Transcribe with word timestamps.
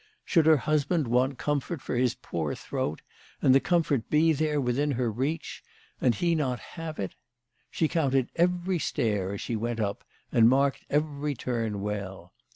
Should 0.25 0.47
her 0.47 0.57
husband 0.57 1.07
want 1.07 1.37
comfort 1.37 1.79
for 1.79 1.93
his 1.95 2.15
poor 2.15 2.55
throat,, 2.55 3.03
and 3.39 3.53
the 3.53 3.59
comfort 3.59 4.09
be 4.09 4.33
there 4.33 4.59
within 4.59 4.93
her 4.93 5.11
reach, 5.11 5.61
and 6.01 6.15
he 6.15 6.33
not 6.33 6.59
have 6.73 6.97
it? 6.97 7.13
She 7.69 7.87
counted 7.87 8.31
every 8.35 8.79
stair 8.79 9.33
as 9.35 9.41
she 9.41 9.55
went 9.55 9.79
up, 9.79 10.03
and' 10.31 10.49
marked 10.49 10.85
every 10.89 11.35
turn 11.35 11.81
well. 11.81 12.33